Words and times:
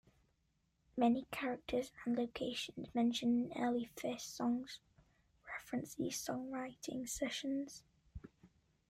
Many 0.97 1.27
characters 1.29 1.91
and 2.03 2.17
locations 2.17 2.87
mentioned 2.95 3.51
in 3.51 3.61
early 3.61 3.91
Phish 3.95 4.21
songs 4.21 4.79
reference 5.47 5.93
these 5.93 6.17
songwriting 6.17 7.07
sessions. 7.07 7.83